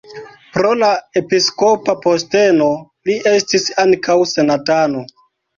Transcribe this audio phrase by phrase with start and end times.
[0.53, 0.87] Pro la
[1.21, 2.71] episkopa posteno
[3.11, 5.07] li estis ankaŭ senatano.